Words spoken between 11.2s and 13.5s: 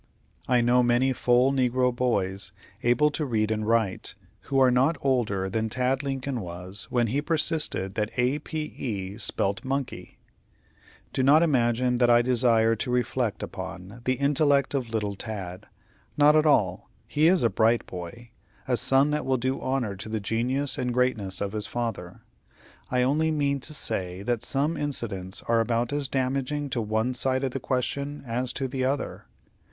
not imagine that I desire to reflect